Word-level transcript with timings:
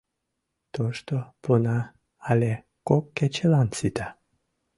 Тошто 0.73 1.15
пуна 1.41 1.77
але 2.29 2.51
кок 2.87 3.05
кечылан 3.17 3.67
сита. 3.77 4.07